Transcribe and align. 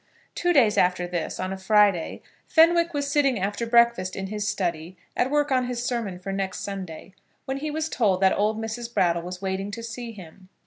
Two 0.33 0.51
days 0.51 0.79
after 0.79 1.05
this, 1.07 1.39
on 1.39 1.53
a 1.53 1.57
Friday, 1.57 2.23
Fenwick 2.47 2.91
was 2.91 3.07
sitting 3.07 3.37
after 3.39 3.67
breakfast 3.67 4.15
in 4.15 4.25
his 4.25 4.47
study, 4.47 4.97
at 5.15 5.29
work 5.29 5.51
on 5.51 5.67
his 5.67 5.85
sermon 5.85 6.17
for 6.17 6.33
next 6.33 6.61
Sunday, 6.61 7.13
when 7.45 7.57
he 7.57 7.69
was 7.69 7.87
told 7.87 8.19
that 8.21 8.33
old 8.35 8.57
Mrs. 8.59 8.91
Brattle 8.91 9.21
was 9.21 9.43
waiting 9.43 9.69
to 9.69 9.83
see 9.83 10.11
him. 10.11 10.49